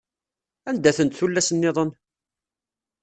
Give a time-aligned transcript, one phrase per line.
[0.69, 1.89] Anda-tent tullas-nniḍen?